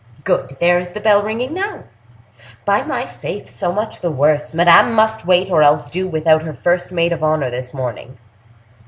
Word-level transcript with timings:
Good! 0.23 0.57
there 0.59 0.79
is 0.79 0.93
the 0.93 0.99
bell 0.99 1.21
ringing 1.21 1.53
now. 1.53 1.83
By 2.65 2.81
my 2.81 3.05
faith, 3.05 3.47
so 3.47 3.71
much 3.71 3.99
the 4.01 4.09
worse! 4.09 4.51
Madame 4.51 4.95
must 4.95 5.27
wait, 5.27 5.51
or 5.51 5.61
else 5.61 5.91
do 5.91 6.07
without 6.07 6.41
her 6.41 6.53
first 6.53 6.91
maid 6.91 7.13
of 7.13 7.21
honor 7.23 7.51
this 7.51 7.71
morning." 7.71 8.17